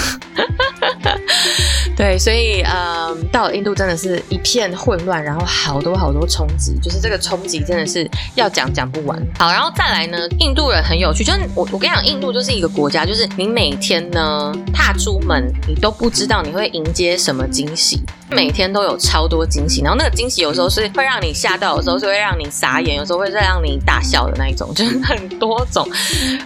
[2.01, 9.21] 对，所以嗯，到了印度真的是一片混乱，然后好多好多冲击，就是这个冲击真的是要讲讲不完。
[9.39, 16.71] 好，然后再来呢，印度人很有趣，就是我我跟你讲，印度就是一个国家，就是你每天呢踏出门，你都不知道你会。
[16.73, 18.01] 迎接什么惊喜？
[18.31, 25.85] 每天都有超多惊喜，然后那个惊喜有时候是会让你吓到，有时候是会让你傻眼，有时候会再让你大笑的那一种，就是很多种。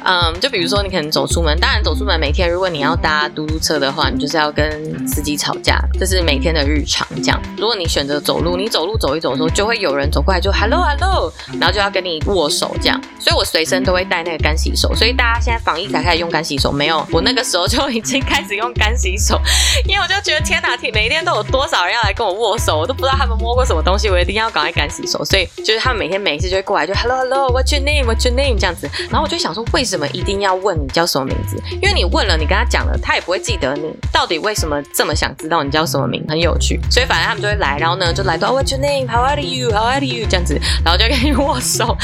[0.02, 7.07] 嗯，就比如说你可能走出门，当然走出门每天如果你要搭嘟嘟车的话，你就是要跟司机吵架，这是每天的日常。
[7.16, 13.00] 这样，如果你选择走路，你走路走一走的时候，就会有人走过来就 hello hello，然后就要跟你握手这样。
[13.18, 19.40] 所以我随身都会带那个干洗手，所以大家现在防疫才开始用干洗手，没有，我那个时候就已经开始用干洗手，
[19.88, 20.04] 因为。
[20.04, 25.24] 我就觉得天哪，天每天都有多少人要来跟我握手，我都不知道他们摸过什么东西，我一定要赶快干洗手。
[25.24, 28.59] 所以就是他们每天每一次就会过来，就 Hello Hello，What's your name？What's your name？
[28.59, 28.87] 这样子。
[29.09, 31.57] 然后我就想说，为什么一定要问你叫什么名字？
[31.80, 36.80] 因为你问了，你跟他讲了，他也不会记得你到底为什么这么想知道你叫什么名，很有趣。
[36.91, 40.26] 所以反正他们就会来，然后呢就来到 What's your name？How are you？How are you？
[40.28, 41.97] 这样子，然后就跟你握手，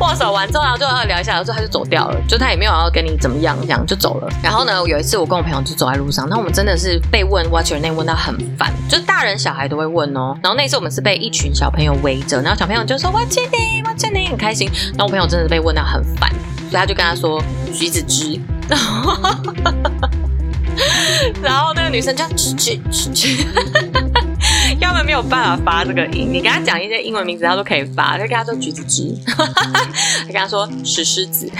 [0.00, 4.28] 握手完之后，然后就要聊一下，然后他就走掉了，就他也没有要跟你怎么样，这样就走了。
[4.42, 7.94] 然后呢，有一次我跟我朋友就走在路上，那我们真的是被问 What's your name？
[7.94, 10.36] 问到很烦，就是大人小孩都会问哦。
[10.42, 14.30] 然后那次我们是被一群小朋友围着，然后小朋友就说 What's your name？What's your name？
[14.30, 14.70] 很开心。
[14.90, 16.30] 然后我朋友真的被问到很烦，
[16.70, 18.40] 所以他就跟他说橘子汁。
[21.42, 23.46] 然后，那个女生就橘橘橘橘。
[24.80, 28.16] 根本没有办法发这个音，你跟他讲一些英文名字，他都可以发。
[28.18, 29.14] 就跟他说橘子汁，
[30.26, 31.50] 还跟他说石狮子。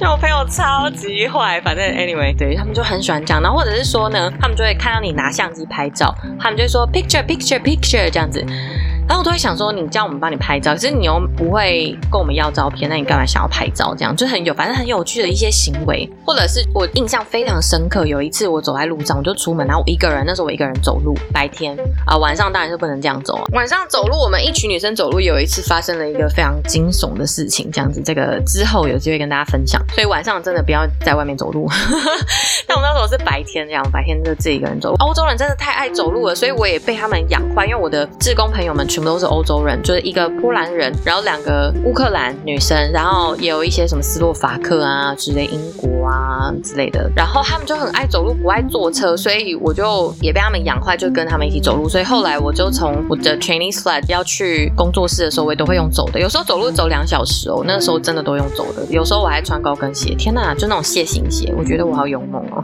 [0.00, 3.40] 就我朋友超级坏，反正 anyway，对他们就很喜欢讲。
[3.40, 8.44] 然后或者是说呢，他们就会看到你拿相机拍照，他们就会说 picture picture picture 这样子。
[9.08, 13.94] 然后我都会想说，你叫我们帮你拍照，可是你又不会跟我们要照片，那你干嘛想要拍照？
[13.96, 18.06] 这样就很有，反正很有趣的一些行为，或者是我印象非常深刻。
[18.06, 21.74] 有一次我走在路上，我就出门，然后我一个人，那时候我一个人走路，白天
[22.06, 23.44] 啊，晚上当然是不能这样走啊。
[23.52, 29.82] 晚上走路，我们一群女生走路，有一次发生了一个非常惊悚的事情，这样子，这个之后有机会跟大家分享。
[29.94, 31.66] 所以晚上真的不要在外面走路。
[32.68, 34.94] 但我那时候是白天这样，白天就自己一个人走。
[34.98, 38.97] 欧洲人真的太爱走路了，所以我也被他们养坏，因为我的志工朋友们全。
[38.98, 47.08] 全部都是欧洲人，就是一个波兰人，然后两个乌克兰女生，然后也有一些什么斯洛伐克啊之类，英国啊之类的。
[47.14, 51.88] 然后他们就很爱走路，不爱坐车，所以我就也被他们养坏，就跟他们一起走路。
[51.88, 56.18] 所以后来我就从我的 Chinese flat 要去工作室的时候，我也都会用走的。
[56.18, 58.84] 有时候走路走两小时哦，那个时候真的都用走的。
[58.90, 62.60] 有时候我还穿高跟鞋，天哪，就那种蟹形鞋，我觉得我好勇猛哦。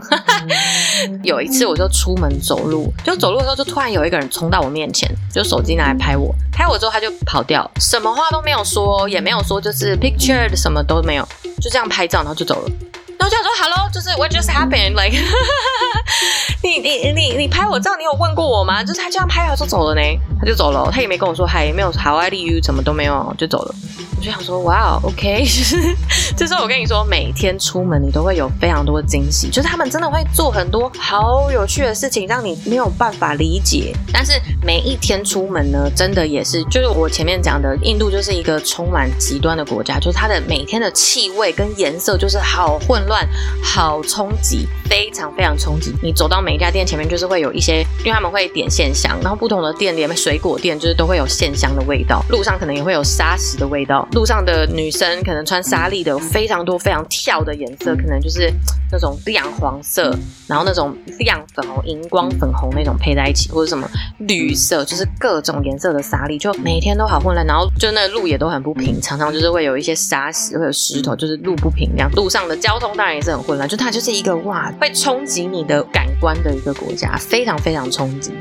[1.23, 6.24] 有一次我就出门走路，就走路的时候，就突然有一个人冲到我面前，就手机拿来拍我。
[6.51, 11.27] 拍我之后他就跑掉，什么话都没有说，也没有说就是 picture 什么都没有，
[11.61, 12.69] 就这样拍照然后就走了。
[13.17, 15.17] 然后就想说 hello，就是 what just happened？like
[16.61, 18.83] 你你你你拍我照，你有问过我吗？
[18.83, 20.01] 就是他这样拍完就走了呢，
[20.39, 23.75] 他就走了，他也没跟我说嗨，也没有 how are you，什么都没有就走了。
[24.17, 25.95] 我就想说，哇，OK，就 是
[26.35, 33.95] 就是我跟你说，每天出门你都会有非常多的惊喜，就是他们真的会做很多好有趣的事情，让你没有办法理解。
[34.11, 43.25] 但是每一天出门呢，真的也是，就是我前面讲的，印度就是一个充满极端的国家，就是它的每天的气味跟颜色就是好混乱、
[43.63, 45.93] 好冲击，非常非常冲击。
[46.03, 54.05] 你走到每一家店前面，就是会有一些，因为他们会点线香，然后不同的店里面，水果店就是都会有线香的味道，路上可能也会有沙石的味道。
[54.11, 58.51] 路上的女生可能穿纱丽的，非常多非常跳的颜色，可能就是
[58.91, 60.13] 那种亮黄色，
[60.47, 78.31] 然后那种亮粉红、荧光粉红那种配在一起，或者什么绿色，就是各种颜色的沙粒，就每天都好混乱，然后就那路也都很不平，常常就是会有一些沙石，会有石头，就是路不平，这样路上的交通当然也是很混乱，就它就是一个哇，会冲击你的感官的一个国家，非常非常冲击。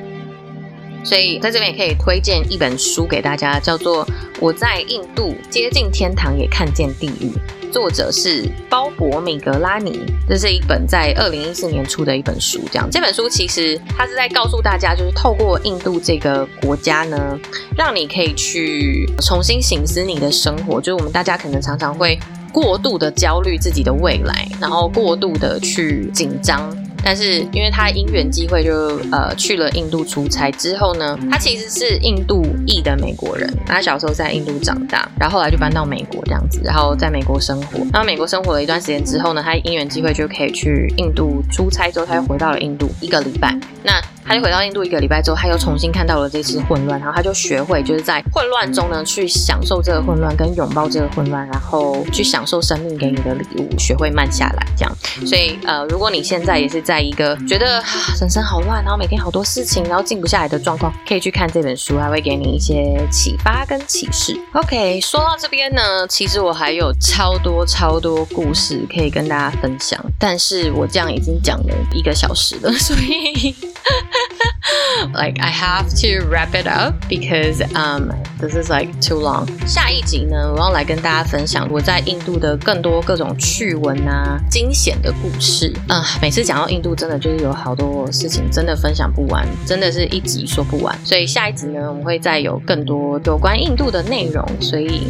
[1.02, 4.06] 所以在这边也可以推荐一本书给大家，叫做
[4.40, 7.28] 《我在印度接近天堂也看见地狱》，
[7.74, 9.98] 作者是鲍勃·米格拉尼。
[10.28, 12.60] 这是一本在二零一四年出的一本书。
[12.70, 17.36] 这样，这本书其实它是在告诉大家，就是透过印度这个国家呢，
[17.76, 20.80] 让你可以去重新醒思你的生活。
[20.80, 22.16] 就是我们大家可能常常会
[22.52, 26.72] 过度的焦虑自己的未来，然后过度的去紧张。
[27.04, 33.52] 但是，因为他因缘机会就呃去了印度出差之后呢，他其实是印度裔的美国人。
[33.66, 37.80] 他小时候在印度长大，然后后来就搬到美国这样子，然后在美国生活。
[37.92, 43.54] 那美国生活了一段时间之后呢，他因缘机会就可以去印度出差，之后他又回到了印度一个礼拜。
[43.82, 54.96] 那他就回到印度一个礼拜之后，他又重新看到了这次混乱，然后他就学会就是在混乱中呢去享受这个混乱，跟拥抱这个混乱，然后去享受生命给你的礼物，学会慢下来这样。
[55.26, 57.82] 所以呃，如果你现在也是在一个觉得
[58.18, 64.34] 人生好乱，然后每天好多事情，然后静不下来的状况，可以去看这本书，还会给你一些启发跟启示。
[64.54, 73.54] OK，说到这边呢，其实我还有超多超多故事可以跟大家分享，但是我这样已经讲了一个小时了，所以。
[75.12, 78.10] Like I have to wrap it up because um
[78.40, 79.46] this is like too long.
[79.66, 86.00] 下一集呢，我要来跟大家分享我在印度的更多各种趣闻啊、惊险的故事啊。
[86.02, 90.98] Uh, 每次讲到印度，真的就是有好多事情，真的分享不完，真的是一集说不完。
[91.04, 94.44] 所以下一集呢，我们会再有更多有关印度的内容。
[94.60, 95.08] 所以。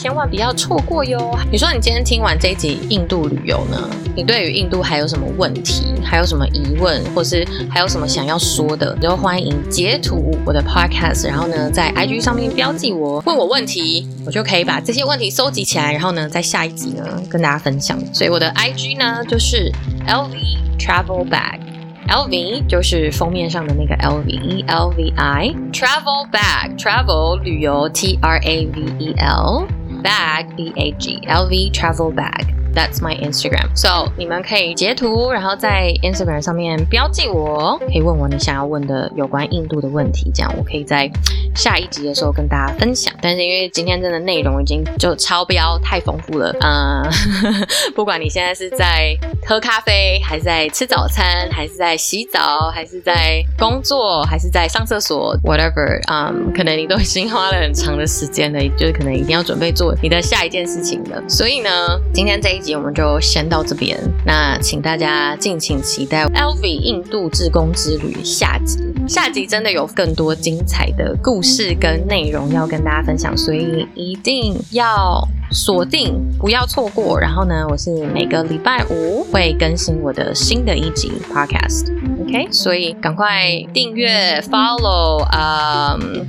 [0.00, 1.38] 千万不要错过哟。
[1.52, 3.76] 你说你今天听完这一集印度旅游呢？
[4.16, 5.84] 你对于印度还有什么问题？
[6.02, 7.04] 还有什么疑问？
[7.14, 8.96] 或是还有什么想要说的？
[8.96, 17.98] 就欢迎截图我的 podcast，然后呢，在 IG 上面标记我，问我问题，我就可以把这些问题收集起来，然后呢，在下一集呢跟大家分享。
[18.14, 19.70] 所以我的 IG 呢就是
[20.08, 20.32] LV
[20.78, 28.80] Travel Bag，LV 就是封面上的那个 LV L V I Travel Bag Travel 旅游 T R A V
[28.98, 29.66] E L
[30.02, 32.59] Bag B A G L V Travel Bag。
[32.74, 33.74] That's my Instagram.
[33.74, 41.10] So 你们可以截图，然后在 Instagram 上面标记我，可以问我你想要问的有关印度的问题，这样我可以在
[41.54, 43.12] 下一集的时候跟大家分享。
[43.20, 47.02] 但是因为今天真的内容已经就超标太丰富了，嗯，
[47.94, 49.16] 不管你现在是在
[49.46, 61.22] 喝咖啡，还是在吃早餐，还是在洗澡，还是在工作，还是在上厕所，whatever，嗯，可能你都已经花了很长的时间了，就是可能一定要准备做你的下一件事情了。
[61.28, 61.70] 所以呢，
[62.12, 68.78] 今天这一集我们就先到这边，那请大家敬请期待 LV 印度志工之旅下集。
[69.08, 77.18] 下集真的有更多精彩的故事跟内容要跟大家分享，所以一定要锁定，不要错过。
[77.18, 82.48] 然后呢，我是每个礼拜五会更新我的新的一集 Podcast，OK？
[82.50, 86.26] 所以赶快订阅、Follow，嗯。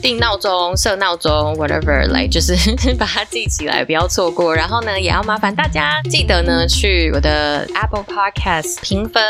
[0.00, 2.56] 定闹钟、设闹钟，whatever，来就是
[2.98, 4.52] 把它记起来，不要错过。
[4.52, 9.22] 然后呢，也要麻烦大家记得呢去我的 Apple Podcast 评分，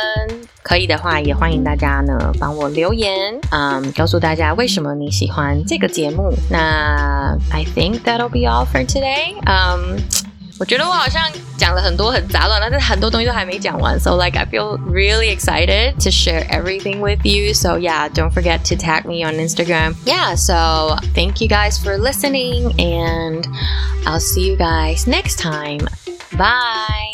[0.63, 6.33] 可以的话也欢迎大家呢帮我留言，嗯，告诉大家为什么你喜欢这个节目。
[6.49, 10.02] 那 I think that'll be all for today，嗯。
[10.60, 11.22] 我觉得我好像
[11.56, 14.00] 讲了很多很杂乱，但是很多东西都还没讲完。
[14.00, 17.54] So like I feel really excited to share everything with you.
[17.54, 19.94] So yeah, don't forget to tag me on Instagram.
[20.04, 23.48] Yeah, so thank you guys for listening and
[24.08, 25.88] I'll see you guys next time.
[26.36, 27.11] Bye.